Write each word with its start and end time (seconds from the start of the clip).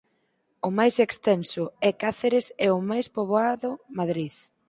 O 0.67 0.69
máis 0.77 0.95
extenso 1.05 1.63
é 1.87 1.89
Cáceres 2.01 2.45
e 2.65 2.67
o 2.77 2.79
máis 2.89 3.07
poboado 3.15 3.69
Madrid. 3.99 4.33